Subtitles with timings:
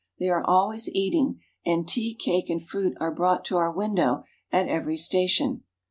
[0.17, 4.67] They are always eating; and tea, cake, and fruit are brought to our window at
[4.67, 5.61] every station.